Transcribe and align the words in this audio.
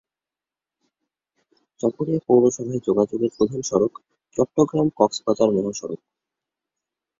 চকরিয়া 1.79 2.21
পৌরসভায় 2.27 2.81
যোগাযোগের 2.87 3.31
প্রধান 3.37 3.61
সড়ক 3.61 3.93
চট্টগ্রাম-কক্সবাজার 4.37 5.49
মহাসড়ক। 5.55 5.99